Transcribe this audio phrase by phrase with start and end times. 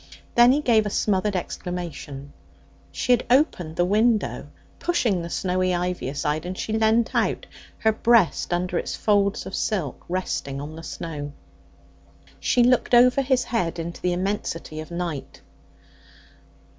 [0.33, 2.33] Then he gave a smothered exclamation.
[2.91, 4.47] She had opened the window,
[4.79, 7.45] pushing the snowy ivy aside, and she leant out,
[7.77, 11.33] her breast under its folds of silk resting on the snow.
[12.39, 15.41] She looked over his head into the immensity of night.